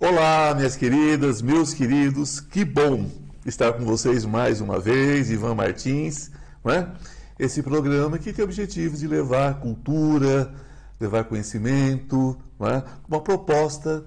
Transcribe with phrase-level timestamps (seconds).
[0.00, 3.10] Olá, minhas queridas, meus queridos, que bom
[3.44, 6.30] estar com vocês mais uma vez, Ivan Martins,
[6.64, 6.90] não é?
[7.38, 10.54] Esse programa que tem o objetivo de levar cultura,
[10.98, 12.82] levar conhecimento, não é?
[13.06, 14.06] uma proposta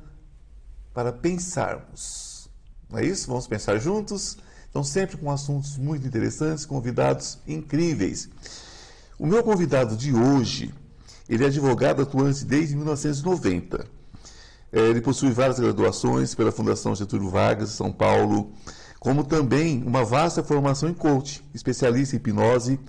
[0.96, 2.50] para pensarmos.
[2.90, 3.28] Não é isso?
[3.28, 4.40] Vamos pensar juntos?
[4.68, 8.30] Então, sempre com assuntos muito interessantes, convidados incríveis.
[9.19, 10.73] O meu convidado de hoje,
[11.28, 13.86] ele é advogado atuante desde 1990.
[14.71, 18.54] É, ele possui várias graduações pela Fundação Getúlio Vargas, São Paulo,
[18.97, 22.79] como também uma vasta formação em coaching, especialista em hipnose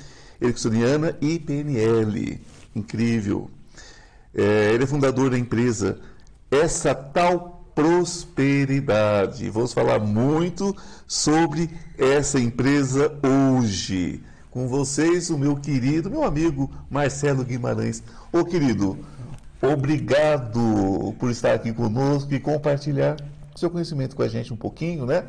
[0.40, 2.40] ericksoniana e PNL.
[2.76, 3.50] Incrível.
[4.32, 5.98] É, ele é fundador da empresa
[6.48, 9.50] Essa Tal prosperidade.
[9.50, 10.76] Vamos falar muito
[11.08, 14.22] sobre essa empresa hoje.
[14.50, 18.02] Com vocês, o meu querido, meu amigo Marcelo Guimarães.
[18.32, 18.98] Ô querido,
[19.62, 23.16] obrigado por estar aqui conosco e compartilhar
[23.54, 25.24] seu conhecimento com a gente um pouquinho, né?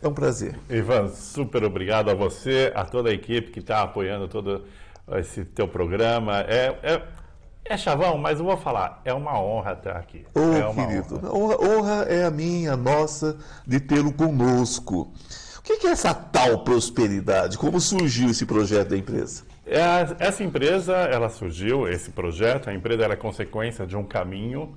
[0.00, 0.56] É um prazer.
[0.70, 4.64] Ivan, super obrigado a você, a toda a equipe que está apoiando todo
[5.16, 6.40] esse teu programa.
[6.42, 7.02] É, é
[7.68, 10.24] é chavão, mas eu vou falar, é uma honra estar aqui.
[10.32, 11.34] Ô, é querido, honra.
[11.34, 11.56] honra.
[11.60, 12.02] honra.
[12.04, 13.36] é a minha, a nossa,
[13.66, 15.12] de tê-lo conosco.
[15.68, 17.58] O que é essa tal prosperidade?
[17.58, 19.42] Como surgiu esse projeto da empresa?
[19.66, 19.80] É,
[20.20, 24.76] essa empresa, ela surgiu, esse projeto, a empresa é consequência de um caminho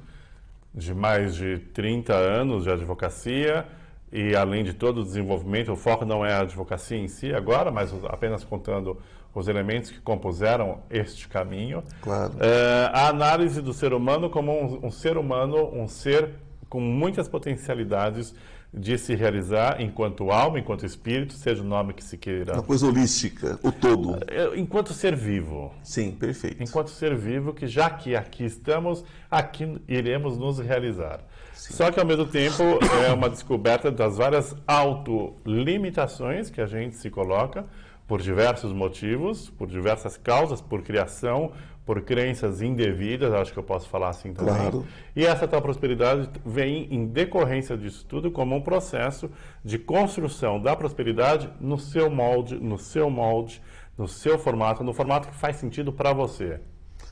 [0.73, 3.67] de mais de 30 anos de advocacia
[4.11, 7.69] e além de todo o desenvolvimento, o foco não é a advocacia em si agora,
[7.69, 8.99] mas apenas contando
[9.33, 11.83] os elementos que compuseram este caminho.
[12.01, 12.33] Claro.
[12.39, 16.31] É, a análise do ser humano como um, um, ser humano, um ser
[16.67, 18.33] com muitas potencialidades
[18.73, 22.53] de se realizar enquanto alma, enquanto espírito, seja o nome que se queira.
[22.53, 24.19] Uma coisa holística, o todo.
[24.27, 25.73] É, enquanto ser vivo.
[25.83, 26.61] Sim, perfeito.
[26.61, 31.19] Enquanto ser vivo, que já que aqui estamos, aqui iremos nos realizar.
[31.53, 31.73] Sim.
[31.73, 32.63] Só que, ao mesmo tempo,
[33.05, 37.65] é uma descoberta das várias autolimitações que a gente se coloca
[38.07, 41.51] por diversos motivos, por diversas causas, por criação,
[41.89, 44.53] por crenças indevidas, acho que eu posso falar assim também.
[44.53, 44.85] Claro.
[45.15, 49.27] E essa tal prosperidade vem em decorrência disso tudo como um processo
[49.65, 53.59] de construção da prosperidade no seu molde, no seu molde,
[53.97, 56.59] no seu formato, no formato que faz sentido para você.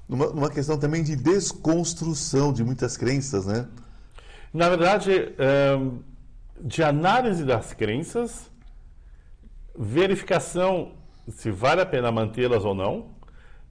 [0.08, 3.68] Numa, numa, questão também de desconstrução de muitas crenças, né?
[4.54, 5.34] Na verdade,
[6.62, 8.52] de análise das crenças
[9.76, 10.92] verificação
[11.30, 13.17] se vale a pena mantê-las ou não,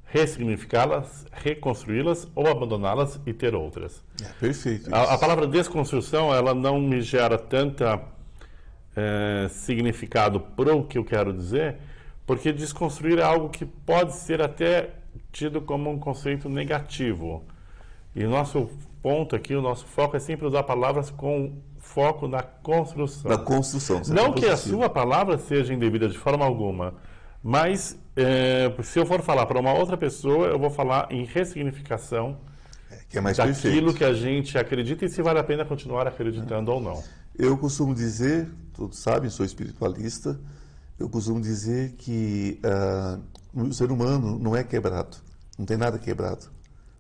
[0.07, 4.03] ressignificá-las, reconstruí-las ou abandoná-las e ter outras.
[4.23, 4.95] É, perfeito.
[4.95, 8.01] A, a, palavra desconstrução ela não me gera tanta
[8.95, 11.77] é, significado para o que eu quero dizer,
[12.25, 14.91] porque desconstruir é algo que pode ser até
[15.33, 17.45] tido como um conceito negativo.
[18.15, 18.71] E o nosso
[19.03, 23.31] ponto aqui, o nosso foco é sempre usar palavras com foco na construção.
[23.31, 24.03] Na construção.
[24.09, 26.95] Não que a sua palavra seja indevida de forma alguma,
[27.47, 32.41] mas é, se eu for falar para uma outra pessoa, eu vou falar em ressignificação
[32.91, 33.95] é, que é mais daquilo perfeito.
[33.95, 36.75] que a gente acredita e se vale a pena continuar acreditando é.
[36.75, 37.05] ou não.
[37.39, 40.41] Eu costumo dizer, todos sabem, sou espiritualista,
[40.99, 45.17] eu costumo dizer que uh, o ser humano não é quebrado,
[45.57, 46.47] não tem nada quebrado.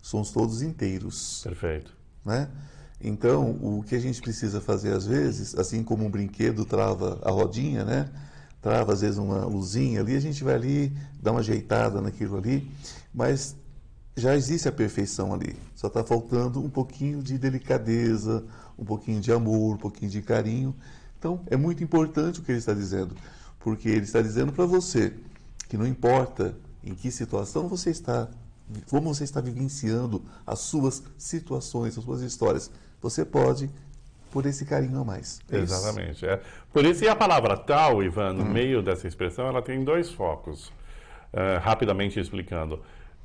[0.00, 1.40] Somos todos inteiros.
[1.42, 1.92] Perfeito.
[2.24, 2.48] Né?
[3.00, 7.32] Então, o que a gente precisa fazer às vezes, assim como um brinquedo trava a
[7.32, 8.08] rodinha, né?
[8.66, 12.68] Trava às vezes uma luzinha ali, a gente vai ali, dá uma ajeitada naquilo ali,
[13.14, 13.54] mas
[14.16, 15.54] já existe a perfeição ali.
[15.76, 18.44] Só está faltando um pouquinho de delicadeza,
[18.76, 20.74] um pouquinho de amor, um pouquinho de carinho.
[21.16, 23.14] Então, é muito importante o que ele está dizendo,
[23.60, 25.14] porque ele está dizendo para você
[25.68, 26.52] que não importa
[26.82, 28.28] em que situação você está,
[28.90, 32.68] como você está vivenciando as suas situações, as suas histórias,
[33.00, 33.70] você pode
[34.36, 35.40] por esse carinho a mais.
[35.50, 36.26] É Exatamente.
[36.26, 36.38] É.
[36.70, 38.52] Por isso, e a palavra tal, Ivan, no hum.
[38.52, 40.68] meio dessa expressão, ela tem dois focos.
[41.32, 42.82] Uh, rapidamente explicando.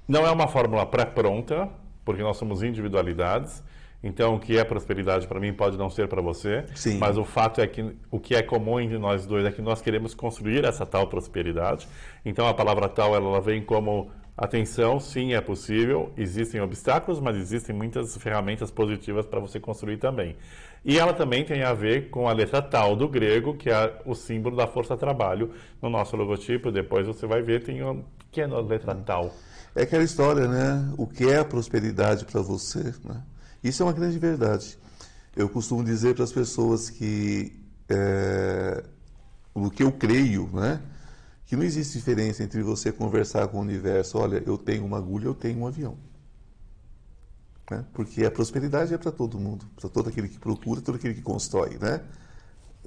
[0.07, 1.67] Não é uma fórmula pré-pronta,
[2.05, 3.61] porque nós somos individualidades.
[4.01, 6.63] Então, o que é prosperidade para mim pode não ser para você.
[6.75, 6.97] Sim.
[6.97, 9.81] Mas o fato é que o que é comum entre nós dois é que nós
[9.81, 11.89] queremos construir essa tal prosperidade.
[12.23, 14.09] Então, a palavra tal ela vem como
[14.41, 16.11] Atenção, sim, é possível.
[16.17, 20.35] Existem obstáculos, mas existem muitas ferramentas positivas para você construir também.
[20.83, 24.15] E ela também tem a ver com a letra tal do grego, que é o
[24.15, 26.71] símbolo da força-trabalho no nosso logotipo.
[26.71, 29.31] Depois você vai ver, tem uma pequena letra tal.
[29.75, 30.91] É aquela história, né?
[30.97, 32.95] O que é prosperidade para você?
[33.05, 33.21] Né?
[33.63, 34.75] Isso é uma grande verdade.
[35.35, 38.83] Eu costumo dizer para as pessoas que é,
[39.53, 40.81] o que eu creio, né?
[41.51, 45.25] Que não existe diferença entre você conversar com o universo, olha, eu tenho uma agulha,
[45.25, 45.97] eu tenho um avião.
[47.69, 47.83] Né?
[47.91, 51.21] Porque a prosperidade é para todo mundo, para todo aquele que procura, todo aquele que
[51.21, 51.99] constrói, né?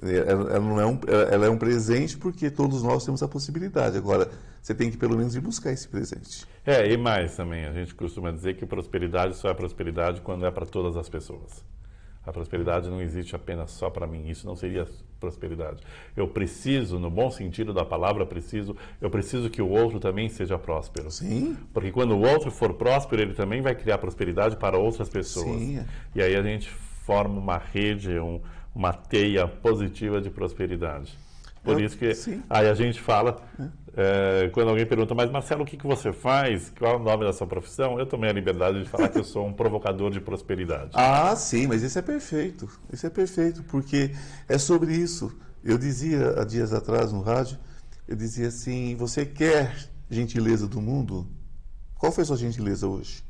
[0.01, 0.99] Ela, não é um,
[1.31, 3.97] ela é um presente porque todos nós temos a possibilidade.
[3.97, 6.47] Agora, você tem que pelo menos ir buscar esse presente.
[6.65, 10.49] É, e mais também, a gente costuma dizer que prosperidade só é prosperidade quando é
[10.49, 11.63] para todas as pessoas.
[12.25, 14.27] A prosperidade não existe apenas só para mim.
[14.27, 14.87] Isso não seria
[15.19, 15.81] prosperidade.
[16.15, 20.57] Eu preciso, no bom sentido da palavra, preciso, eu preciso que o outro também seja
[20.57, 21.11] próspero.
[21.11, 21.55] Sim.
[21.73, 25.59] Porque quando o outro for próspero, ele também vai criar prosperidade para outras pessoas.
[25.59, 25.85] Sim.
[26.13, 28.41] E aí a gente forma uma rede, um,
[28.73, 31.17] uma teia positiva de prosperidade.
[31.65, 32.43] Por isso que sim.
[32.49, 33.41] aí a gente fala,
[33.97, 36.71] é, quando alguém pergunta, mas Marcelo, o que, que você faz?
[36.77, 37.97] Qual é o nome da sua profissão?
[37.97, 40.91] Eu tomei a liberdade de falar que eu sou um provocador de prosperidade.
[40.93, 42.69] Ah, sim, mas isso é perfeito.
[42.93, 44.11] Isso é perfeito, porque
[44.47, 45.35] é sobre isso.
[45.63, 47.57] Eu dizia há dias atrás no rádio,
[48.07, 49.75] eu dizia assim, você quer
[50.09, 51.27] gentileza do mundo?
[51.95, 53.23] Qual foi a sua gentileza hoje?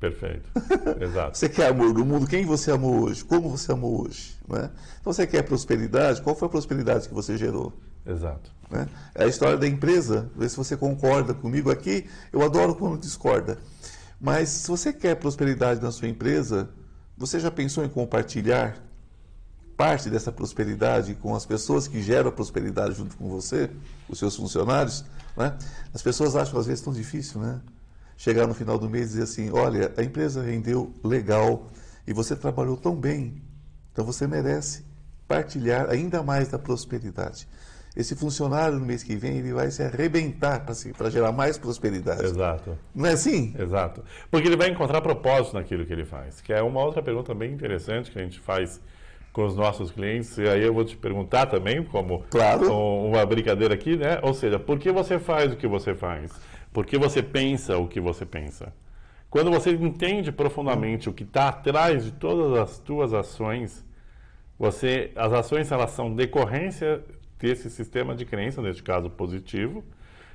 [0.00, 0.50] Perfeito.
[1.00, 1.38] Exato.
[1.38, 2.26] Você quer amor do mundo?
[2.26, 3.24] Quem você amou hoje?
[3.24, 4.36] Como você amou hoje?
[4.48, 4.70] Né?
[5.00, 6.20] Então você quer prosperidade?
[6.22, 7.72] Qual foi a prosperidade que você gerou?
[8.06, 8.50] Exato.
[8.70, 8.86] Né?
[9.14, 12.06] É a história da empresa, ver se você concorda comigo aqui.
[12.32, 13.58] Eu adoro quando discorda.
[14.20, 16.68] Mas se você quer prosperidade na sua empresa,
[17.16, 18.76] você já pensou em compartilhar
[19.76, 23.70] parte dessa prosperidade com as pessoas que geram a prosperidade junto com você,
[24.08, 25.04] os seus funcionários?
[25.36, 25.56] Né?
[25.92, 27.60] As pessoas acham às vezes tão difícil, né?
[28.16, 31.68] Chegar no final do mês e dizer assim: olha, a empresa rendeu legal
[32.06, 33.42] e você trabalhou tão bem,
[33.92, 34.84] então você merece
[35.26, 37.48] partilhar ainda mais da prosperidade.
[37.96, 40.64] Esse funcionário no mês que vem ele vai se arrebentar
[40.96, 42.24] para gerar mais prosperidade.
[42.24, 42.76] Exato.
[42.92, 43.54] Não é assim?
[43.56, 44.02] Exato.
[44.32, 46.40] Porque ele vai encontrar propósito naquilo que ele faz.
[46.40, 48.80] Que é uma outra pergunta bem interessante que a gente faz
[49.32, 50.36] com os nossos clientes.
[50.38, 52.68] E aí eu vou te perguntar também, como Claro.
[52.76, 54.18] uma brincadeira aqui, né?
[54.22, 56.32] Ou seja, por que você faz o que você faz?
[56.74, 58.72] Por que você pensa o que você pensa?
[59.30, 63.84] Quando você entende profundamente o que está atrás de todas as tuas ações,
[64.58, 67.00] você, as ações elas são decorrência
[67.38, 69.84] desse sistema de crença, neste caso positivo,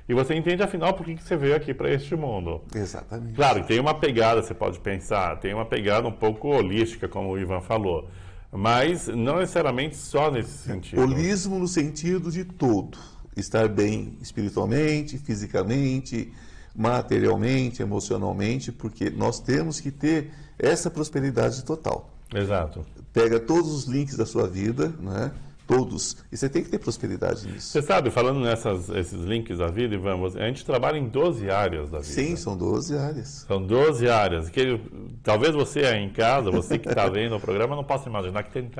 [0.08, 2.62] e você entende afinal por que, que você veio aqui para este mundo.
[2.74, 3.34] Exatamente.
[3.34, 7.38] Claro, tem uma pegada, você pode pensar, tem uma pegada um pouco holística, como o
[7.38, 8.08] Ivan falou,
[8.50, 11.02] mas não necessariamente só nesse sentido.
[11.02, 12.96] Holismo no sentido de todo.
[13.40, 16.32] Estar bem espiritualmente, fisicamente,
[16.74, 22.14] materialmente, emocionalmente, porque nós temos que ter essa prosperidade total.
[22.32, 22.84] Exato.
[23.12, 25.32] Pega todos os links da sua vida, né?
[25.76, 26.16] Todos.
[26.30, 27.68] E você tem que ter prosperidade nisso.
[27.68, 31.90] Você sabe, falando nesses esses links da vida, Ivan, a gente trabalha em 12 áreas
[31.90, 32.12] da vida.
[32.12, 33.44] Sim, são 12 áreas.
[33.46, 34.48] São 12 áreas.
[34.50, 34.80] Que,
[35.22, 38.50] talvez você aí em casa, você que está vendo o programa, não possa imaginar que,
[38.50, 38.70] tem,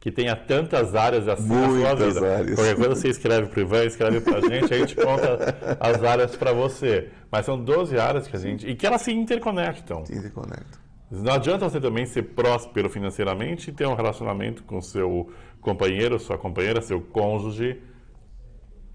[0.00, 2.36] que tenha tantas áreas assim na sua Muitas vida.
[2.36, 2.54] áreas.
[2.54, 6.02] Qualquer coisa você escreve para o Ivan, escreve para a gente, a gente conta as
[6.02, 7.10] áreas para você.
[7.30, 8.66] Mas são 12 áreas que a gente.
[8.68, 10.02] e que elas se interconectam.
[10.02, 10.89] Tem que conectar.
[11.10, 16.38] Não adianta você também ser próspero financeiramente e ter um relacionamento com seu companheiro, sua
[16.38, 17.82] companheira, seu cônjuge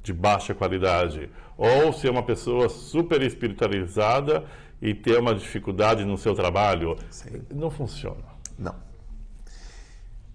[0.01, 1.29] de baixa qualidade.
[1.57, 4.45] Ou ser uma pessoa super espiritualizada
[4.81, 6.97] e ter uma dificuldade no seu trabalho.
[7.09, 7.41] Sim.
[7.53, 8.23] Não funciona.
[8.57, 8.75] Não.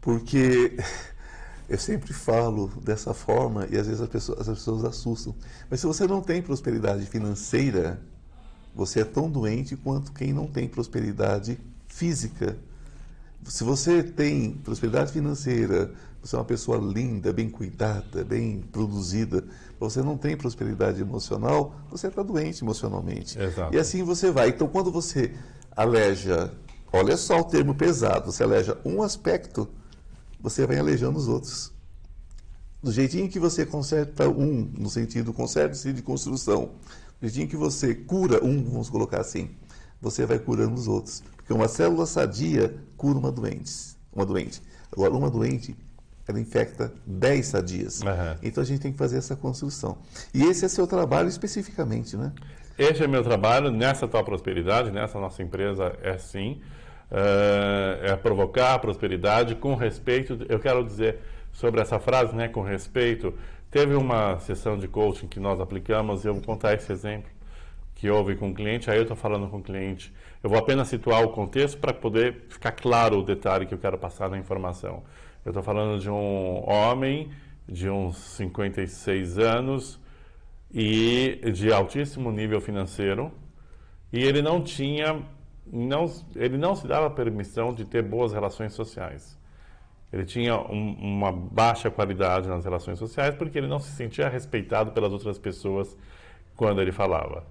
[0.02, 0.76] Porque
[1.66, 5.34] eu sempre falo dessa forma e às vezes as pessoas, as pessoas assustam.
[5.70, 8.02] Mas se você não tem prosperidade financeira,
[8.74, 11.58] você é tão doente quanto quem não tem prosperidade
[11.90, 12.56] física.
[13.44, 15.92] Se você tem prosperidade financeira,
[16.22, 19.44] você é uma pessoa linda, bem cuidada, bem produzida,
[19.78, 23.38] você não tem prosperidade emocional, você está doente emocionalmente.
[23.38, 23.74] Exato.
[23.74, 24.50] E assim você vai.
[24.50, 25.34] Então, quando você
[25.74, 26.52] aleja,
[26.92, 29.68] olha só o termo pesado, você aleja um aspecto,
[30.40, 31.72] você vai alejando os outros.
[32.82, 36.70] Do jeitinho que você conserta um, no sentido conserta-se de construção,
[37.20, 39.50] do jeitinho que você cura um, vamos colocar assim,
[40.00, 41.22] você vai curando os outros.
[41.50, 43.96] Porque uma célula sadia cura uma doente.
[44.12, 44.62] Uma doente.
[44.92, 45.76] Agora, uma doente,
[46.28, 48.02] ela infecta 10 sadias.
[48.02, 48.38] Aham.
[48.40, 49.98] Então a gente tem que fazer essa construção.
[50.32, 52.32] E esse é seu trabalho especificamente, né?
[52.78, 56.60] Este é meu trabalho nessa tua prosperidade, nessa nossa empresa é sim.
[57.10, 60.46] É, é provocar a prosperidade com respeito.
[60.48, 61.18] Eu quero dizer
[61.52, 63.34] sobre essa frase, né, com respeito.
[63.72, 67.28] Teve uma sessão de coaching que nós aplicamos e eu vou contar esse exemplo
[68.00, 68.90] que houve com o cliente.
[68.90, 70.10] Aí eu estou falando com o cliente.
[70.42, 73.98] Eu vou apenas situar o contexto para poder ficar claro o detalhe que eu quero
[73.98, 75.02] passar na informação.
[75.44, 77.30] Eu estou falando de um homem
[77.68, 80.00] de uns 56 anos
[80.72, 83.30] e de altíssimo nível financeiro
[84.10, 85.22] e ele não tinha
[85.70, 89.38] não ele não se dava permissão de ter boas relações sociais
[90.12, 94.92] Ele tinha um, uma baixa qualidade nas relações sociais porque ele não se sentia respeitado
[94.92, 95.96] pelas outras pessoas
[96.56, 97.44] quando ele falava.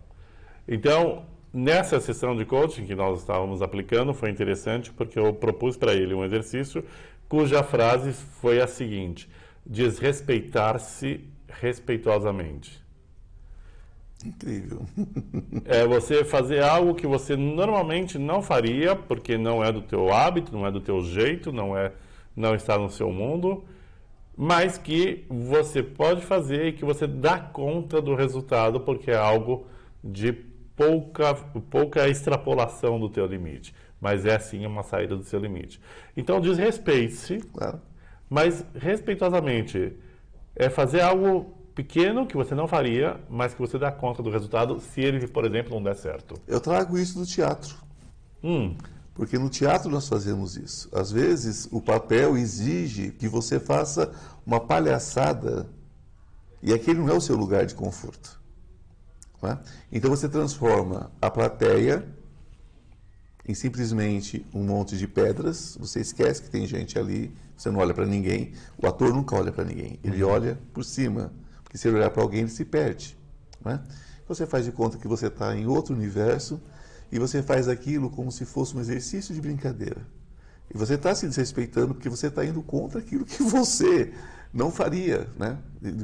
[0.71, 5.93] Então, nessa sessão de coaching que nós estávamos aplicando, foi interessante porque eu propus para
[5.93, 6.85] ele um exercício
[7.27, 9.27] cuja frase foi a seguinte:
[9.65, 12.79] desrespeitar-se respeitosamente.
[14.23, 14.85] Incrível.
[15.65, 20.51] É você fazer algo que você normalmente não faria, porque não é do teu hábito,
[20.51, 21.91] não é do teu jeito, não é
[22.35, 23.63] não está no seu mundo,
[24.37, 29.67] mas que você pode fazer e que você dá conta do resultado, porque é algo
[30.03, 30.48] de
[30.79, 31.33] pouca
[31.69, 35.79] pouca extrapolação do teu limite, mas é sim uma saída do seu limite.
[36.15, 37.81] Então desrespeite-se, Claro.
[38.29, 39.93] mas respeitosamente
[40.55, 44.79] é fazer algo pequeno que você não faria, mas que você dá conta do resultado
[44.79, 46.35] se ele, por exemplo, não der certo.
[46.47, 47.75] Eu trago isso do teatro.
[48.43, 48.75] Hum,
[49.13, 50.89] Porque no teatro nós fazemos isso.
[50.93, 54.13] Às vezes o papel exige que você faça
[54.45, 55.67] uma palhaçada
[56.63, 58.38] e aquele não é o seu lugar de conforto.
[59.43, 59.57] É?
[59.91, 62.05] Então você transforma a plateia
[63.47, 67.93] em simplesmente um monte de pedras, você esquece que tem gente ali, você não olha
[67.93, 71.31] para ninguém, o ator nunca olha para ninguém, ele olha por cima,
[71.63, 73.17] porque se ele olhar para alguém ele se perde.
[73.63, 73.81] não é?
[74.27, 76.61] Você faz de conta que você está em outro universo
[77.11, 80.05] e você faz aquilo como se fosse um exercício de brincadeira.
[80.73, 84.13] E você está se desrespeitando porque você está indo contra aquilo que você
[84.53, 85.57] não faria, né?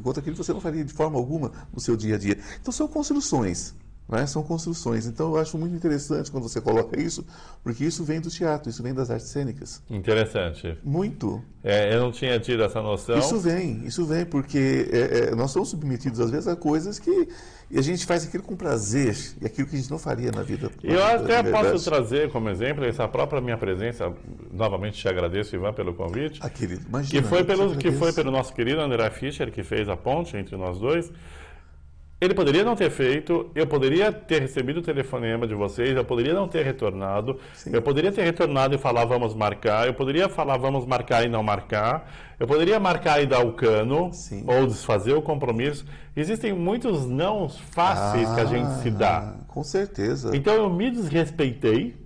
[0.04, 2.38] Contra aquilo você não faria de forma alguma no seu dia a dia.
[2.62, 3.76] Então são construções,
[4.08, 4.26] né?
[4.26, 5.06] São construções.
[5.06, 7.26] Então eu acho muito interessante quando você coloca isso,
[7.64, 9.82] porque isso vem do teatro, isso vem das artes cênicas.
[9.90, 10.78] interessante.
[10.84, 11.42] Muito.
[11.64, 13.18] É, eu não tinha tido essa noção.
[13.18, 17.28] Isso vem, isso vem, porque é, é, nós somos submetidos às vezes a coisas que
[17.70, 20.44] e a gente faz aquilo com prazer, e aquilo que a gente não faria na
[20.44, 20.70] vida.
[20.84, 24.14] na Eu até posso trazer como exemplo essa própria minha presença.
[24.54, 26.40] Novamente te agradeço, Ivan, pelo convite.
[26.44, 27.22] Ah, querido, imagina.
[27.22, 30.56] Que foi, pelo, que foi pelo nosso querido André Fischer, que fez a ponte entre
[30.56, 31.12] nós dois.
[32.20, 36.34] Ele poderia não ter feito, eu poderia ter recebido o telefonema de vocês, eu poderia
[36.34, 37.38] não ter retornado,
[37.72, 41.44] eu poderia ter retornado e falar vamos marcar, eu poderia falar vamos marcar e não
[41.44, 44.46] marcar, eu poderia marcar e dar o cano, Sim.
[44.48, 45.86] ou desfazer o compromisso.
[46.16, 49.18] Existem muitos não fáceis que a gente se dá.
[49.18, 50.36] Ah, Com certeza.
[50.36, 51.98] Então eu me desrespeitei,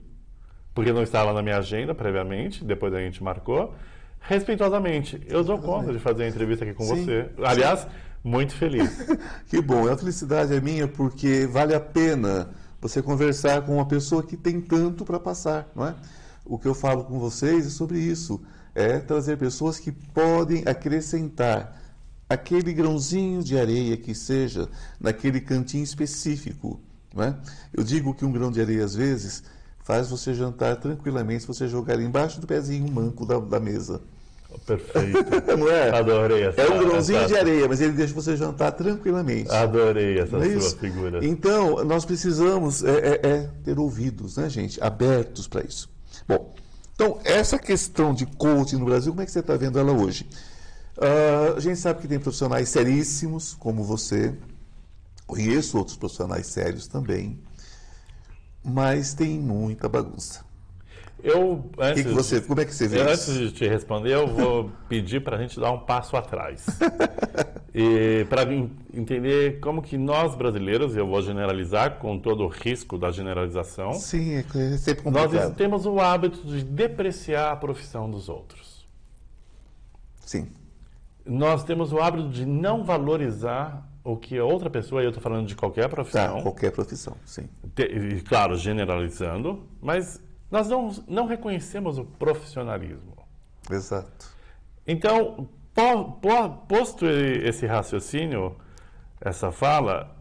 [0.73, 3.75] porque não estava na minha agenda previamente, depois a gente marcou.
[4.21, 7.29] Respeitosamente, eu dou conta de fazer a entrevista aqui com Sim, você.
[7.43, 7.87] Aliás,
[8.23, 8.89] muito feliz.
[9.47, 12.49] Que bom, a felicidade é minha porque vale a pena
[12.79, 15.95] você conversar com uma pessoa que tem tanto para passar, não é?
[16.45, 18.41] O que eu falo com vocês é sobre isso,
[18.73, 21.79] é trazer pessoas que podem acrescentar
[22.29, 26.79] aquele grãozinho de areia que seja naquele cantinho específico,
[27.13, 27.35] não é?
[27.73, 29.43] Eu digo que um grão de areia às vezes
[29.79, 34.01] faz você jantar tranquilamente se você jogar embaixo do pezinho manco da, da mesa.
[34.65, 35.17] Perfeito.
[35.57, 35.89] Não é?
[35.97, 39.49] Adorei essa É um grãozinho essa- de areia, mas ele deixa você jantar tranquilamente.
[39.51, 40.77] Adorei essa Não é sua isso?
[40.77, 41.25] figura.
[41.25, 44.81] Então, nós precisamos é, é- é ter ouvidos, né, gente?
[44.83, 45.89] Abertos para isso.
[46.27, 46.53] Bom,
[46.95, 50.27] então, essa questão de coaching no Brasil, como é que você está vendo ela hoje?
[50.99, 54.33] Ah, a gente sabe que tem profissionais seríssimos, como você.
[55.25, 57.39] Conheço outros profissionais sérios também.
[58.63, 60.41] Mas tem muita bagunça.
[61.23, 63.31] Eu, O que antes, que você, como é que você vê eu, isso?
[63.31, 66.65] antes de te responder, eu vou pedir para a gente dar um passo atrás.
[67.75, 68.43] e para
[68.93, 74.33] entender como que nós brasileiros, eu vou generalizar com todo o risco da generalização, Sim,
[74.35, 75.55] é é sempre Nós complicado.
[75.55, 78.87] temos o hábito de depreciar a profissão dos outros.
[80.25, 80.47] Sim,
[81.25, 85.45] Nós temos o hábito de não valorizar o que outra pessoa, e eu estou falando
[85.47, 87.47] de qualquer tá, profissão, qualquer profissão, sim.
[87.75, 93.13] te- e, claro, generalizando, mas nós não, não reconhecemos o profissionalismo.
[93.69, 94.27] Exato.
[94.87, 98.55] Então, po- po- posto esse raciocínio,
[99.21, 100.15] essa fala,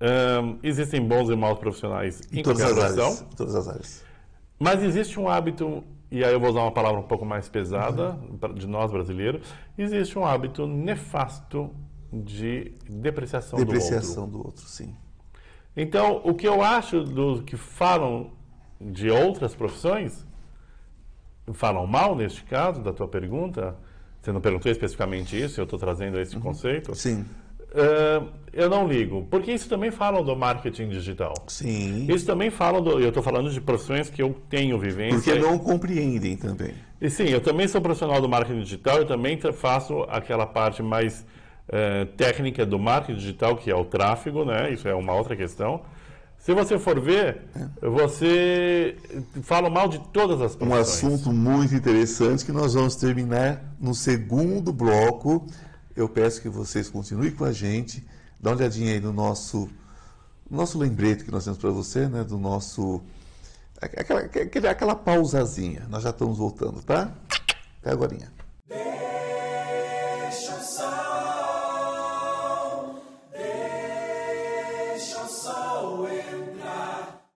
[0.00, 3.20] hum, existem bons e maus profissionais em, Em todas as áreas.
[3.22, 4.04] Em todas as áreas.
[4.58, 8.18] Mas existe um hábito, e aí eu vou usar uma palavra um pouco mais pesada
[8.40, 9.46] pra- de nós brasileiros,
[9.76, 11.70] existe um hábito nefasto
[12.10, 13.74] de depreciação, do outro.
[13.74, 14.96] Depreciação do outro, sim.
[15.76, 18.32] Então, o que eu acho dos que falam
[18.80, 20.26] de outras profissões,
[21.52, 23.76] falam mal neste caso, da tua pergunta,
[24.20, 27.24] você não perguntou especificamente isso, eu estou trazendo esse conceito, Sim.
[27.72, 31.34] eh, eu não ligo, porque isso também falam do marketing digital.
[31.46, 32.06] Sim.
[32.08, 35.32] Isso também falam, do, eu estou falando de profissões que eu tenho vivência.
[35.32, 36.74] Porque não compreendem também.
[37.00, 41.24] E sim, eu também sou profissional do marketing digital, eu também faço aquela parte mais
[41.68, 44.72] eh, técnica do marketing digital, que é o tráfego, né?
[44.72, 45.82] Isso é uma outra questão.
[46.38, 47.42] Se você for ver,
[47.80, 48.96] você
[49.42, 50.88] fala mal de todas as Um profissões.
[50.88, 55.46] assunto muito interessante que nós vamos terminar no segundo bloco.
[55.94, 58.06] Eu peço que vocês continuem com a gente.
[58.40, 59.68] Dá uma olhadinha aí no nosso,
[60.48, 62.24] no nosso lembrete que nós temos para você, né?
[62.24, 63.02] Do nosso.
[63.80, 65.86] Aquela, aquela, aquela pausazinha.
[65.90, 67.12] Nós já estamos voltando, tá?
[67.82, 68.16] Até agora.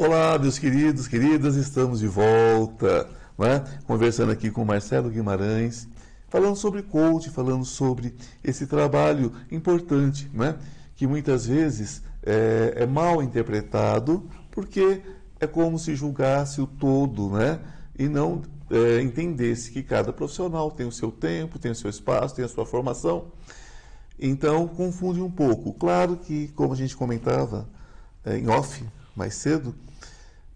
[0.00, 3.64] Olá, meus queridos, queridas, estamos de volta, não é?
[3.84, 5.88] conversando aqui com Marcelo Guimarães,
[6.28, 8.14] falando sobre coach, falando sobre
[8.44, 10.56] esse trabalho importante, não é?
[10.94, 15.02] que muitas vezes é, é mal interpretado, porque
[15.40, 17.58] é como se julgasse o todo, né?
[17.98, 22.36] e não é, entendesse que cada profissional tem o seu tempo, tem o seu espaço,
[22.36, 23.32] tem a sua formação.
[24.16, 25.72] Então, confunde um pouco.
[25.72, 27.68] Claro que, como a gente comentava
[28.24, 28.84] é, em off
[29.16, 29.74] mais cedo,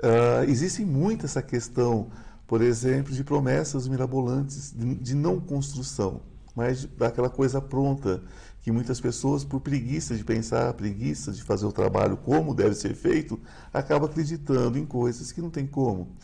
[0.03, 2.11] ah, existe muito essa questão,
[2.47, 6.23] por exemplo, de promessas mirabolantes de, de não construção,
[6.55, 8.23] mas daquela coisa pronta
[8.63, 12.95] que muitas pessoas, por preguiça de pensar, preguiça de fazer o trabalho como deve ser
[12.95, 13.41] feito,
[13.73, 16.17] acaba acreditando em coisas que não tem como.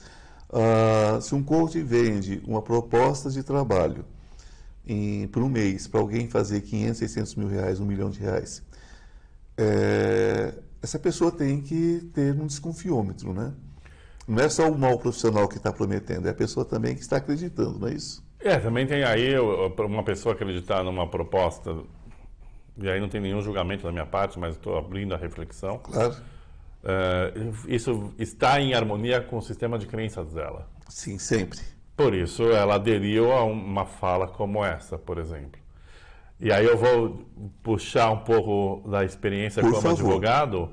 [0.51, 4.05] Ah, se um coach vende uma proposta de trabalho
[4.87, 8.62] em, por um mês para alguém fazer 500, 600 mil reais, um milhão de reais,
[9.57, 13.53] é, essa pessoa tem que ter um desconfiômetro, né?
[14.29, 17.17] Não é só o mau profissional que está prometendo, é a pessoa também que está
[17.17, 18.23] acreditando, não é isso?
[18.38, 21.75] É, também tem aí uma pessoa acreditar numa proposta,
[22.77, 25.79] e aí não tem nenhum julgamento da minha parte, mas estou abrindo a reflexão.
[25.79, 26.14] Claro.
[26.85, 27.33] É,
[27.67, 30.69] isso está em harmonia com o sistema de crenças dela.
[30.88, 31.59] Sim, sempre.
[31.97, 35.61] Por isso, ela aderiu a uma fala como essa, por exemplo.
[36.38, 37.27] E aí eu vou
[37.62, 39.99] puxar um pouco da experiência Por como favor.
[39.99, 40.71] advogado.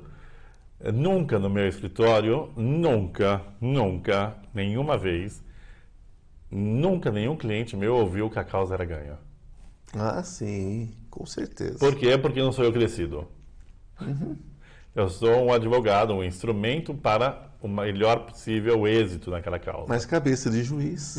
[0.80, 5.42] Nunca no meu escritório, nunca, nunca, nenhuma vez,
[6.50, 9.18] nunca nenhum cliente meu ouviu que a causa era ganha.
[9.94, 11.78] Ah, sim, com certeza.
[11.78, 12.18] Por quê?
[12.18, 13.26] Porque não sou eu que decido.
[14.94, 19.86] Eu sou um advogado, um instrumento para o melhor possível êxito naquela causa.
[19.88, 21.18] Mas cabeça de juiz.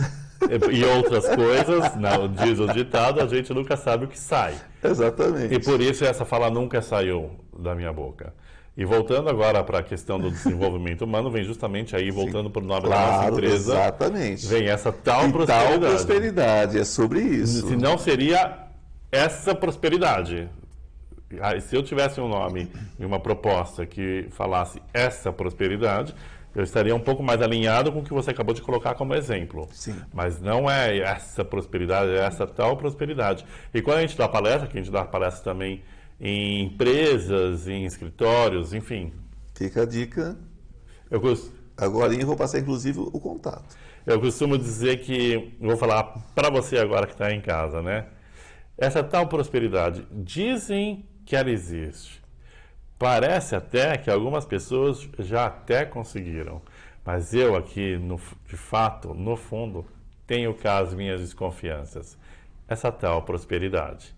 [0.72, 4.56] E outras coisas, não, diz o ditado, a gente nunca sabe o que sai.
[4.84, 5.54] Exatamente.
[5.54, 8.34] E por isso essa fala nunca saiu da minha boca.
[8.78, 12.66] E voltando agora para a questão do desenvolvimento humano, vem justamente aí, voltando para o
[12.66, 14.46] nome da nossa Claro, empresa, exatamente.
[14.48, 15.80] vem essa tal e tal prosperidade.
[15.80, 17.68] prosperidade, é sobre isso.
[17.68, 18.60] Se não seria
[19.12, 20.48] essa prosperidade.
[21.42, 26.14] Ah, Se eu tivesse um nome e uma proposta que falasse essa prosperidade,
[26.56, 29.68] eu estaria um pouco mais alinhado com o que você acabou de colocar como exemplo.
[29.74, 29.96] Sim.
[30.14, 33.44] Mas não é essa prosperidade, é essa tal prosperidade.
[33.74, 35.82] E quando a gente dá palestra, que a gente dá palestra também
[36.20, 39.14] em empresas, em escritórios, enfim.
[39.54, 40.38] Fica a dica.
[41.10, 41.22] Eu,
[41.78, 43.78] Agora eu vou passar, inclusive, o contato.
[44.04, 46.04] eu costumo dizer que, vou falar
[46.34, 48.08] para você agora que está em casa, né?
[48.76, 52.20] Essa tal prosperidade, dizem que ela existe.
[52.98, 56.64] Parece até que algumas pessoas já até conseguiram.
[57.06, 59.86] Mas eu aqui, no, de fato, no fundo,
[60.26, 62.18] tenho cá as minhas desconfianças.
[62.68, 64.16] Essa tal prosperidade.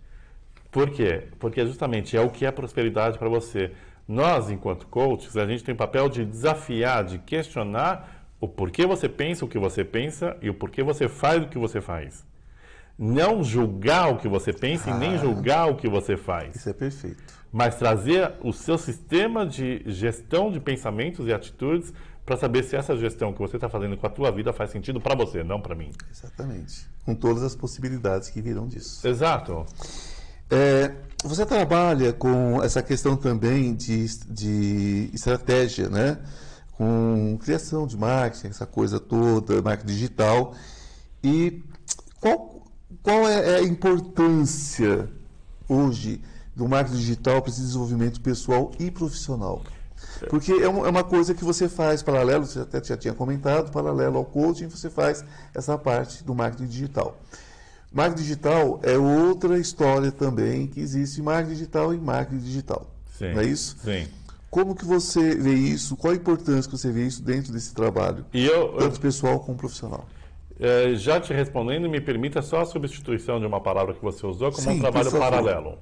[0.71, 1.23] Por quê?
[1.39, 3.71] Porque justamente é o que é prosperidade para você.
[4.07, 9.09] Nós, enquanto coaches, a gente tem o papel de desafiar, de questionar o porquê você
[9.09, 12.25] pensa o que você pensa e o porquê você faz o que você faz.
[12.97, 15.17] Não julgar o que você pensa e nem Ah.
[15.17, 16.55] julgar o que você faz.
[16.55, 17.21] Isso é perfeito.
[17.51, 21.93] Mas trazer o seu sistema de gestão de pensamentos e atitudes
[22.25, 25.01] para saber se essa gestão que você está fazendo com a tua vida faz sentido
[25.01, 25.91] para você, não para mim.
[26.11, 26.87] Exatamente.
[27.05, 29.07] Com todas as possibilidades que virão disso.
[29.07, 29.65] Exato.
[30.49, 30.91] É,
[31.23, 36.17] você trabalha com essa questão também de, de estratégia, né?
[36.71, 40.55] Com criação de marketing, essa coisa toda, marketing digital.
[41.23, 41.61] E
[42.19, 42.63] qual,
[43.03, 45.09] qual é a importância
[45.67, 46.21] hoje
[46.55, 49.61] do marketing digital para esse desenvolvimento pessoal e profissional?
[50.29, 54.17] Porque é é uma coisa que você faz paralelo, você até já tinha comentado, paralelo
[54.17, 57.17] ao coaching, você faz essa parte do marketing digital.
[57.91, 62.85] Marketing digital é outra história também, que existe marketing digital e marketing digital.
[63.17, 63.33] Sim.
[63.33, 63.77] Não é isso?
[63.83, 64.07] Sim.
[64.49, 65.95] Como que você vê isso?
[65.95, 69.39] Qual a importância que você vê isso dentro desse trabalho, E eu, eu tanto pessoal
[69.39, 70.05] como profissional?
[70.59, 74.51] eh, já te respondendo, me permita só a substituição de uma palavra que você usou
[74.51, 75.77] como Sim, um trabalho paralelo.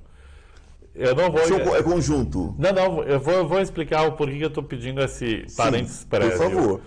[0.95, 1.41] Eu não vou.
[1.45, 2.55] Seu- É conjunto.
[2.57, 5.99] Não, não, eu vou, eu vou explicar o porquê que eu estou pedindo esse parênteses
[5.99, 6.37] Sim, prévio.
[6.37, 6.81] por favor.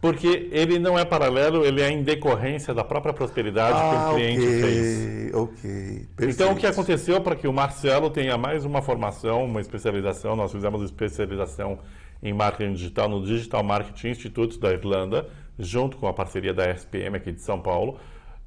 [0.00, 4.14] Porque ele não é paralelo, ele é em decorrência da própria prosperidade que Ah, o
[4.14, 5.34] cliente fez.
[5.34, 6.06] ok.
[6.16, 6.22] Perfeito.
[6.22, 10.34] Então, o que aconteceu para que o Marcelo tenha mais uma formação, uma especialização?
[10.34, 11.78] Nós fizemos especialização
[12.22, 17.16] em marketing digital no Digital Marketing Institute da Irlanda, junto com a parceria da SPM
[17.16, 17.98] aqui de São Paulo.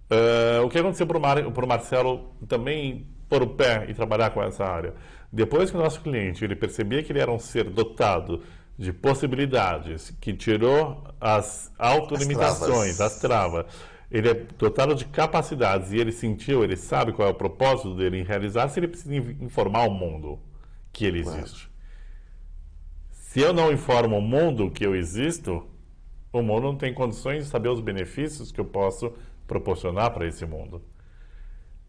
[0.09, 1.37] Eh, o que aconteceu para o Mar,
[1.67, 4.93] Marcelo também pôr o pé e trabalhar com essa área?
[5.31, 8.41] Depois que o nosso cliente ele percebia que ele era um ser dotado
[8.77, 13.13] de possibilidades, que tirou as autolimitações, travas.
[13.13, 13.65] as travas.
[14.09, 18.19] Ele é dotado de capacidades e ele sentiu, ele sabe qual é o propósito dele
[18.19, 20.39] em realizar, se ele precisa in- informar o mundo
[20.91, 21.69] que ele existe.
[23.11, 25.65] Se eu não informo o mundo que eu existo,
[26.31, 29.11] o mundo não tem condições de saber os benefícios que eu posso
[29.47, 30.81] proporcionar para esse mundo.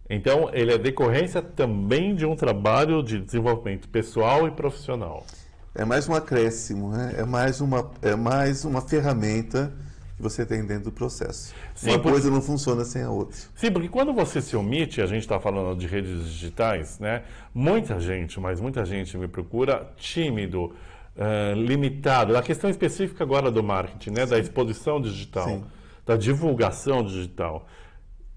[0.08, 5.26] Então, ele é decorrência também de um trabalho de desenvolvimento pessoal e profissional.
[5.74, 7.14] É mais um acréscimo, né?
[7.18, 9.72] é, mais uma, é mais uma ferramenta
[10.16, 11.52] que você tem dentro do processo.
[11.74, 13.36] Sim, uma porque- coisa não funciona sem a outra.
[13.56, 17.22] Sim, porque quando você se omite, a gente está falando de redes digitais, né?
[17.52, 20.72] Muita gente, mas muita gente me procura tímido,
[21.16, 22.36] eh, limitado.
[22.36, 24.26] A questão específica agora do marketing, né?
[24.26, 25.64] Da exposição digital, Sim.
[26.06, 27.66] da divulgação digital.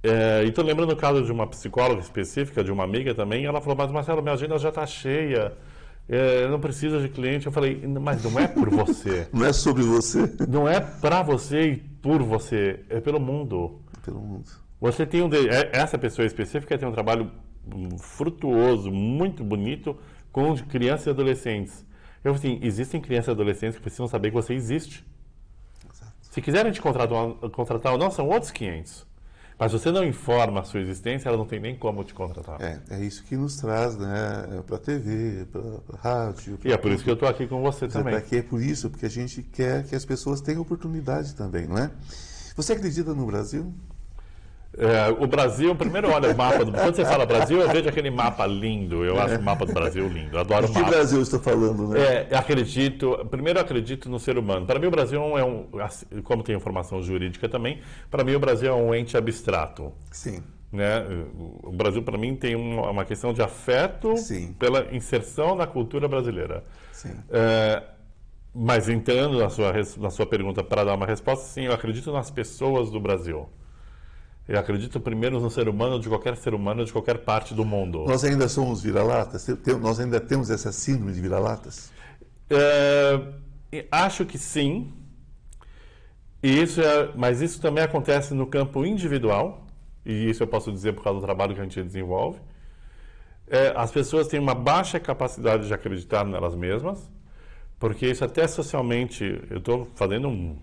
[0.01, 3.61] Eh, e estou lembrando o caso de uma psicóloga específica, de uma amiga também, ela
[3.61, 5.53] falou, mas Marcelo, minha agenda já está cheia,
[6.43, 7.45] eu não preciso de cliente.
[7.45, 9.27] Eu falei, mas não é por você.
[9.33, 13.81] Não é sobre você, não é para você e por você, é pelo mundo.
[14.03, 14.49] pelo mundo.
[14.79, 17.31] Você tem um é- essa pessoa específica tem um trabalho
[17.73, 19.97] hum, frutuoso, muito bonito
[20.31, 21.85] com crianças e adolescentes.
[22.23, 25.05] Eu assim, existem crianças e adolescentes que precisam saber que você existe.
[26.21, 29.06] Se quiserem te contratar, contratar ou não, são outros 500.
[29.59, 32.61] Mas você não informa a sua existência, ela não tem nem como te contratar.
[32.61, 36.59] É, é isso que nos traz né, para a TV, para rádio.
[36.63, 38.13] E é por isso que eu estou aqui com você Você também.
[38.13, 41.65] está aqui é por isso, porque a gente quer que as pessoas tenham oportunidade também,
[41.65, 41.89] não é?
[42.55, 43.73] Você acredita no Brasil?
[44.77, 46.71] É, o Brasil, primeiro olha o mapa do.
[46.71, 49.03] Quando você fala Brasil, eu vejo aquele mapa lindo.
[49.03, 50.37] Eu acho o mapa do Brasil lindo.
[50.37, 50.91] Adoro o que mapa.
[50.91, 52.27] Brasil eu estou falando, né?
[52.29, 53.25] É, acredito.
[53.29, 54.67] Primeiro, acredito no ser humano.
[54.67, 55.67] Para mim, o Brasil é um.
[55.81, 59.91] assim, Como tem informação jurídica também, para mim, o Brasil é um ente abstrato.
[60.11, 60.43] Sim.
[60.71, 61.03] Né?
[61.63, 64.53] O Brasil, para mim, tem uma, questão de afeto Sim.
[64.59, 66.63] pela inserção na cultura brasileira.
[66.91, 67.15] Sim.
[67.31, 67.81] É,
[68.53, 72.29] mas entrando na sua, na sua pergunta para dar uma resposta, sim, eu acredito nas
[72.29, 73.47] pessoas do Brasil.
[74.47, 78.05] Eu acredito primeiro no ser humano, de qualquer ser humano, de qualquer parte do mundo.
[78.07, 79.45] Nós ainda somos vira-latas?
[79.81, 81.91] Nós ainda temos essa síndrome de vira-latas?
[82.49, 84.93] É, acho que sim.
[86.41, 89.67] E isso é, mas isso também acontece no campo individual,
[90.05, 92.39] e isso eu posso dizer por causa do trabalho que a gente desenvolve.
[93.49, 97.11] É, as pessoas têm uma baixa capacidade de acreditar nelas mesmas,
[97.77, 100.57] porque isso até socialmente, eu estou fazendo um,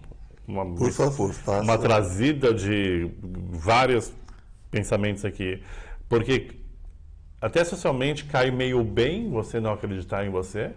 [0.46, 1.62] uma, Por favor, faça.
[1.62, 3.10] uma trazida de
[3.50, 4.12] vários
[4.70, 5.62] pensamentos aqui,
[6.08, 6.50] porque
[7.40, 10.72] até socialmente cai meio bem você não acreditar em você.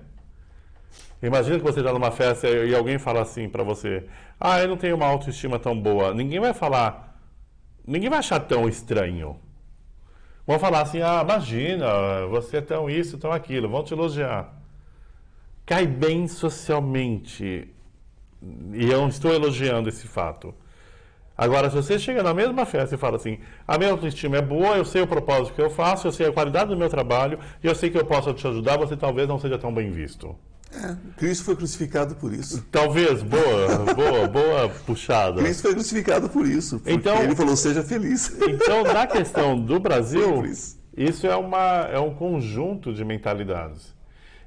[1.22, 4.06] Imagina que você está numa festa e alguém fala assim para você:
[4.40, 6.14] Ah, eu não tenho uma autoestima tão boa.
[6.14, 7.20] Ninguém vai falar,
[7.86, 9.40] ninguém vai achar tão estranho.
[10.46, 13.68] Vão falar assim: Ah, imagina, você é tão isso, tão aquilo.
[13.68, 14.54] Vão te elogiar.
[15.66, 17.74] Cai bem socialmente.
[18.74, 20.54] E eu não estou elogiando esse fato.
[21.38, 24.76] Agora, se você chega na mesma festa e fala assim: a minha autoestima é boa,
[24.78, 27.68] eu sei o propósito que eu faço, eu sei a qualidade do meu trabalho, e
[27.68, 30.36] eu sei que eu posso te ajudar, você talvez não seja tão bem visto.
[31.16, 32.66] Cristo foi crucificado por isso.
[32.72, 35.42] Talvez, boa, boa, boa puxada.
[35.42, 36.78] Cristo foi crucificado por isso.
[36.80, 38.36] Porque Então- ele falou, seja feliz.
[38.48, 40.80] Então, na questão do Brasil, Simples.
[40.96, 43.96] isso é, uma, é um conjunto de mentalidades.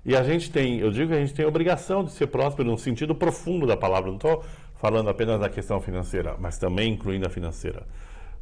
[0.05, 2.71] E a gente tem, eu digo que a gente tem a obrigação de ser próspero
[2.71, 4.09] no sentido profundo da palavra.
[4.09, 4.43] Não estou
[4.77, 7.87] falando apenas da questão financeira, mas também incluindo a financeira.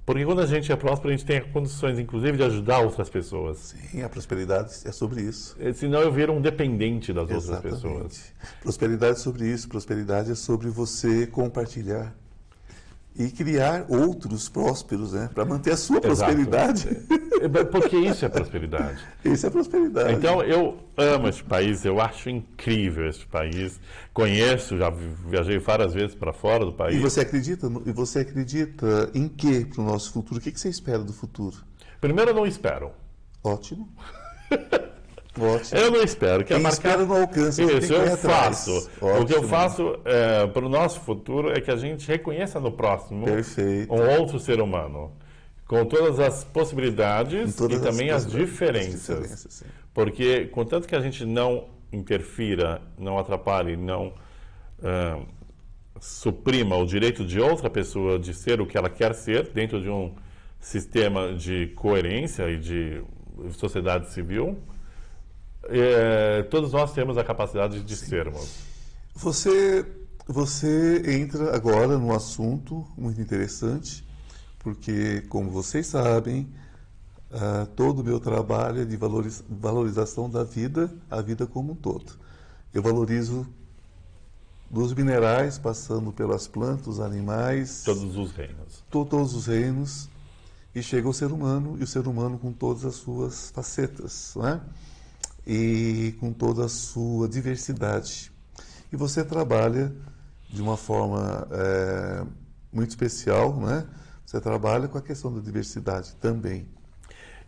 [0.07, 3.75] Porque quando a gente é próspero, a gente tem condições, inclusive, de ajudar outras pessoas.
[3.91, 5.55] Sim, a prosperidade é sobre isso.
[5.61, 7.83] Eh, Senão eu viro um dependente das outras pessoas.
[7.85, 8.35] Exatamente.
[8.63, 9.69] Prosperidade é sobre isso.
[9.69, 12.15] Prosperidade é sobre você compartilhar
[13.19, 15.29] e criar outros prósperos, né?
[15.35, 16.89] Para manter a sua prosperidade.
[17.41, 18.99] Eh, Porque isso é prosperidade.
[19.25, 20.13] Isso é prosperidade.
[20.15, 23.81] Então, eu amo este país, eu acho incrível este país.
[24.13, 27.01] Conheço, já vi- viajei várias vezes para fora do E país.
[27.03, 27.67] você acredita?
[27.87, 30.41] E você acredita em quê para o nosso futuro?
[30.41, 31.57] O que, que você espera do futuro?
[32.01, 32.93] Primeiro, eu não espero.
[33.43, 33.89] Ótimo.
[35.39, 35.81] Ótimo.
[35.81, 36.45] Eu não espero.
[36.45, 36.91] Que é Quem marcar...
[36.91, 37.63] espera não alcança.
[37.63, 38.91] Isso, eu faço.
[39.01, 39.49] O que eu Ótimo.
[39.49, 39.95] faço
[40.53, 43.93] para o nosso futuro é que a gente reconheça no próximo Perfeito.
[43.93, 45.13] um outro ser humano.
[45.67, 49.11] Com todas as possibilidades todas e também as, possibilidades, diferenças.
[49.11, 49.65] as diferenças.
[49.93, 54.15] Porque, contanto que a gente não interfira, não atrapalhe, não
[54.83, 55.21] ah,
[56.01, 59.89] suprima o direito de outra pessoa de ser o que ela quer ser dentro de
[59.89, 60.15] um
[60.61, 63.03] sistema de coerência e de
[63.53, 64.59] sociedade civil,
[65.69, 68.49] eh, todos nós temos a capacidade de sermos.
[69.15, 69.85] Você,
[70.27, 74.05] você entra agora num assunto muito interessante,
[74.59, 76.49] porque, como vocês sabem,
[77.31, 81.77] ah, todo o meu trabalho é de valoriz- valorização da vida, a vida como um
[81.77, 82.13] todo.
[82.73, 83.47] Eu valorizo
[84.71, 88.85] dos minerais, passando pelas plantas, os animais, Todos os reinos.
[88.91, 90.09] to- todos os reinos,
[90.75, 94.47] e chega ao ser humano, e o ser humano com todas as suas facetas, não
[94.47, 94.61] é?
[95.49, 98.31] E com toda a sua diversidade.
[98.93, 99.95] E você trabalha
[100.51, 102.25] de uma forma eh,
[102.71, 103.87] muito especial, né?
[104.27, 106.69] Você trabalha com a questão da diversidade também.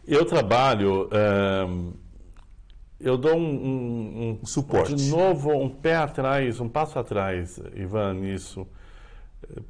[0.07, 1.91] Eu trabalho, ehm,
[2.99, 4.95] eu dou um, um- um- Suporte.
[4.95, 8.67] de novo um pé atrás, um passo atrás, Ivan, nisso,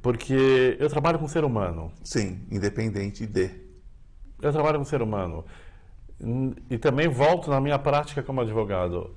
[0.01, 1.91] porque eu trabalho com ser humano.
[2.01, 3.49] Sim, independente de.
[4.41, 5.43] Eu trabalho com ser humano.
[6.69, 9.15] E também volto na minha prática como advogado.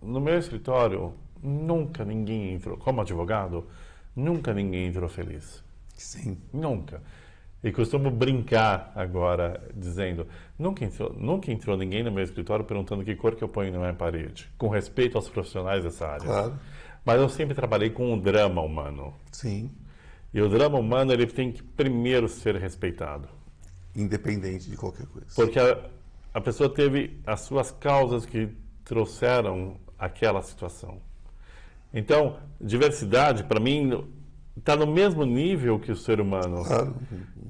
[0.00, 3.66] No meu escritório, nunca ninguém entrou, como advogado,
[4.14, 5.62] nunca ninguém entrou feliz.
[5.94, 7.02] Sim, Nunca.
[7.64, 10.26] E costumo brincar agora, dizendo:
[10.58, 13.78] nunca entrou, nunca entrou ninguém no meu escritório perguntando que cor que eu ponho na
[13.78, 16.26] minha parede, com respeito aos profissionais dessa área.
[16.26, 16.54] claro.
[17.04, 19.14] Mas eu sempre trabalhei com o drama humano.
[19.32, 19.70] Sim,
[20.34, 23.28] E o drama humano ele tem que primeiro ser respeitado.
[23.96, 25.28] independente de qualquer coisa.
[25.34, 25.78] Porque a,
[26.36, 28.50] a pessoa teve as suas causas que
[28.84, 30.98] trouxeram aquela situação.
[31.94, 34.04] Então, diversidade, para mim,
[34.54, 36.62] está no mesmo nível que o ser humano.
[36.62, 36.94] Claro,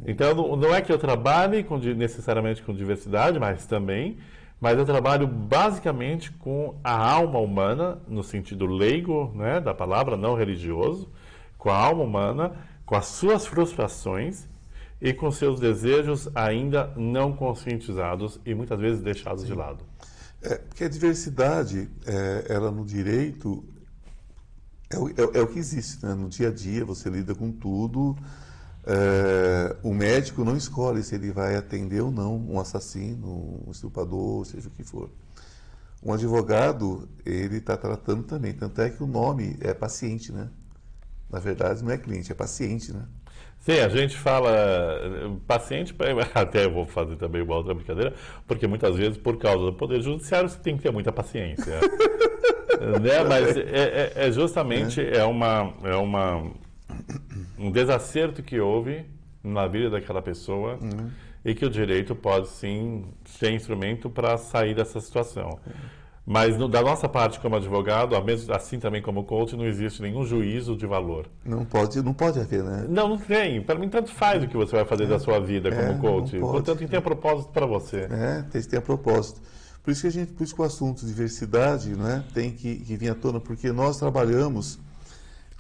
[0.07, 4.19] Então, não- é que eu trabalhe com necessariamente com diversidade, mas também,
[4.61, 10.37] mas eu trabalho basicamente com a alma humana, no sentido leigo né, da palavra, não
[10.37, 11.11] religioso,
[11.59, 12.53] com a alma humana,
[12.85, 14.49] com as suas frustrações
[15.01, 19.85] e com seus desejos ainda não conscientizados e muitas vezes deixados de lado.
[20.43, 23.65] É, porque a diversidade, é, ela no direito,
[24.91, 26.15] é o, é é o que existe, né?
[26.15, 28.17] No dia a dia, você lida com tudo.
[28.87, 34.45] É, o médico não escolhe se ele vai atender ou não um assassino, um estuprador,
[34.47, 35.11] seja o que for.
[36.03, 38.53] Um advogado, ele está tratando também.
[38.53, 40.49] Tanto é que o nome é paciente, né?
[41.29, 43.05] Na verdade, não é cliente, é paciente, né?
[43.67, 45.93] Sim, a gente fala eh, paciente,
[46.33, 48.15] até eu vou fazer também uma outra brincadeira,
[48.47, 51.81] porque muitas vezes, por causa do Poder Judiciário, você tem que ter muita paciência.
[53.03, 53.25] né?
[53.29, 55.25] Mas é, é- é justamente é.
[55.25, 56.49] uma, é uma,
[57.59, 59.05] um desacerto que houve
[59.43, 60.79] na vida daquela pessoa
[61.45, 65.59] e que o direito pode sim ser instrumento para sair dessa situação.
[66.29, 68.17] Mas no- da nossa parte como advogado,
[68.53, 71.27] assim também como coach, não existe nenhum juízo de valor.
[71.45, 72.85] Não pode, não pode haver, né?
[72.89, 73.63] Não, não tem.
[73.63, 76.35] Para mim, tanto faz o que você vai fazer da sua vida É, como coach.
[76.35, 76.53] não pode.
[76.59, 78.09] Contanto que tenha propósito para você.
[78.11, 79.41] É, tem que ter a propósito.
[79.85, 82.75] Por isso que a gente, por isso que o assunto de diversidade, né, tem que,
[82.75, 84.81] que vir à tona, porque nós trabalhamos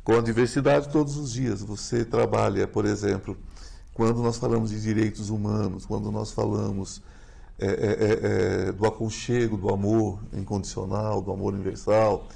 [0.02, 1.62] com a diversidade todos os dias.
[1.62, 3.36] Você trabalha, por exemplo,
[3.94, 7.00] quando nós falamos de direitos humanos, quando nós falamos
[7.58, 12.28] é, é, é, é, do aconchego, do amor incondicional, do amor universal.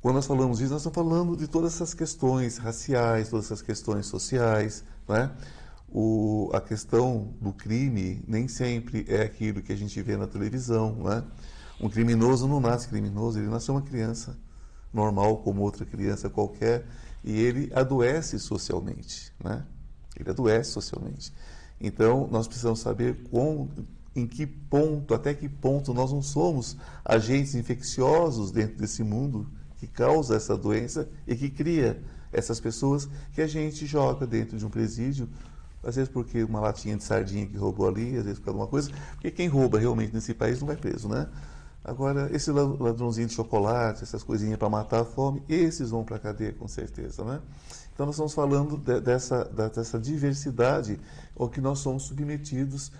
[0.00, 4.06] Quando nós falamos disso, nós estamos falando de todas essas questões raciais, todas essas questões
[4.06, 5.30] sociais, né?
[5.88, 10.94] O, a questão do crime nem sempre é aquilo que a gente vê na televisão,
[11.04, 11.22] né?
[11.80, 14.38] Um criminoso não nasce criminoso, ele nasce uma criança
[14.92, 16.86] normal como outra criança qualquer
[17.22, 19.64] e ele adoece socialmente, né?
[20.18, 21.32] Ele adoece socialmente.
[21.80, 23.68] Então, nós precisamos saber com,
[24.16, 29.86] em que ponto, até que ponto nós não somos agentes infecciosos dentro desse mundo que
[29.86, 32.02] causa essa doença e que cria
[32.32, 35.28] essas pessoas que a gente joga dentro de um presídio,
[35.84, 38.90] às vezes porque uma latinha de sardinha que roubou ali, às vezes por alguma coisa,
[39.12, 41.28] porque quem rouba realmente nesse país não vai preso, né?
[41.84, 46.18] Agora, esse ladrãozinho de chocolate, essas coisinhas para matar a fome, esses vão para a
[46.18, 47.40] cadeia com certeza, né?
[47.94, 50.98] Então, nós estamos falando de, dessa, dessa diversidade
[51.38, 52.90] ao que nós somos submetidos,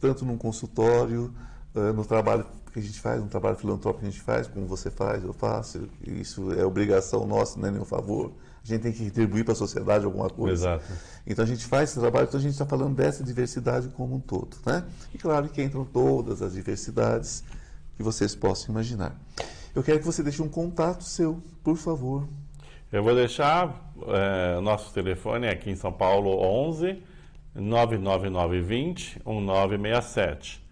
[0.00, 1.34] tanto num consultório,
[1.74, 4.66] uh, no trabalho que a gente faz, no trabalho filantrópico que a gente faz, como
[4.66, 8.32] você faz, eu faço, isso é obrigação nossa, não é nenhum favor.
[8.62, 10.74] A gente tem que retribuir para a sociedade alguma coisa.
[10.74, 10.84] Exato.
[11.26, 14.20] Então a gente faz esse trabalho, então a gente está falando dessa diversidade como um
[14.20, 14.56] todo.
[14.66, 14.84] Né?
[15.14, 17.44] E claro que entram todas as diversidades
[17.96, 19.16] que vocês possam imaginar.
[19.74, 22.28] Eu quero que você deixe um contato seu, por favor.
[22.92, 26.30] Eu vou deixar é, nosso telefone aqui em São Paulo
[26.66, 27.02] 11
[27.56, 30.62] 99920 1967.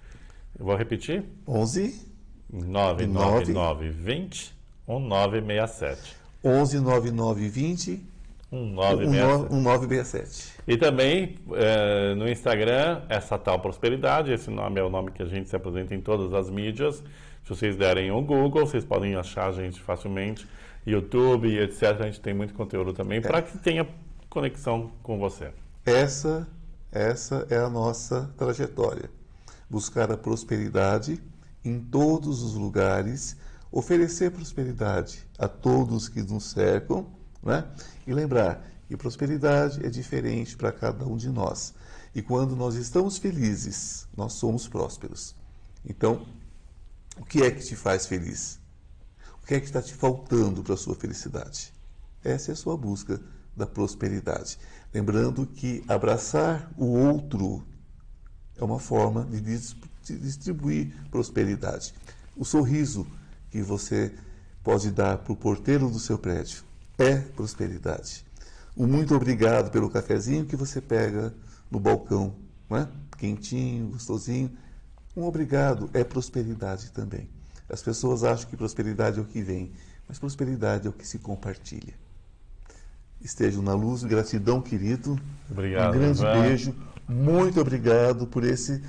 [0.58, 1.24] Eu vou repetir?
[1.46, 2.12] 11
[2.52, 4.54] 99920
[4.86, 6.16] 1967.
[6.44, 8.14] 11 9920
[8.52, 10.54] 1967.
[10.66, 15.26] E também é, no Instagram, essa tal prosperidade, esse nome é o nome que a
[15.26, 17.02] gente se apresenta em todas as mídias.
[17.42, 20.46] Se vocês derem o Google, vocês podem achar a gente facilmente,
[20.86, 22.00] YouTube, etc.
[22.00, 23.86] A gente tem muito conteúdo também para que tenha
[24.30, 25.50] conexão com você.
[25.84, 26.48] Essa,
[26.94, 29.10] essa é a nossa trajetória.
[29.68, 31.20] Buscar a prosperidade
[31.64, 33.36] em todos os lugares,
[33.72, 37.06] oferecer prosperidade a todos que nos cercam,
[37.42, 37.66] né?
[38.06, 41.74] E lembrar que prosperidade é diferente para cada um de nós.
[42.14, 45.34] E quando nós estamos felizes, nós somos prósperos.
[45.84, 46.24] Então,
[47.18, 48.60] o que é que te faz feliz?
[49.42, 51.74] O que é que está te faltando para a sua felicidade?
[52.22, 53.20] Essa é a sua busca
[53.56, 54.58] da prosperidade.
[54.92, 57.64] Lembrando que abraçar o outro
[58.56, 59.40] é uma forma de
[60.18, 61.94] distribuir prosperidade.
[62.36, 63.06] O sorriso
[63.50, 64.12] que você
[64.62, 66.62] pode dar para o porteiro do seu prédio
[66.98, 68.24] é prosperidade.
[68.76, 71.34] O muito obrigado pelo cafezinho que você pega
[71.70, 72.34] no balcão,
[72.68, 72.88] né?
[73.16, 74.50] quentinho, gostosinho.
[75.16, 77.28] Um obrigado é prosperidade também.
[77.68, 79.72] As pessoas acham que prosperidade é o que vem,
[80.08, 81.94] mas prosperidade é o que se compartilha.
[83.24, 85.18] Estejam na luz, gratidão, querido.
[85.50, 85.94] Obrigado.
[85.94, 86.42] Um grande Ivan.
[86.42, 86.74] beijo.
[87.08, 88.82] Muito obrigado por esse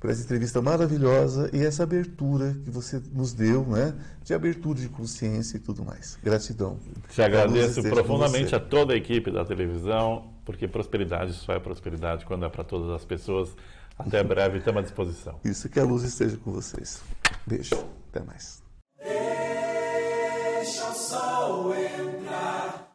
[0.00, 3.94] por essa entrevista maravilhosa e essa abertura que você nos deu, né?
[4.24, 6.18] De abertura de consciência e tudo mais.
[6.20, 6.76] Gratidão.
[7.08, 12.44] Te agradeço profundamente a toda a equipe da televisão, porque prosperidade só é prosperidade quando
[12.44, 13.54] é para todas as pessoas.
[13.96, 15.38] Até breve, estamos à disposição.
[15.44, 17.00] Isso que a luz esteja com vocês.
[17.46, 17.76] Beijo.
[18.10, 18.60] Até mais.
[20.62, 22.91] Deixa o sol entrar.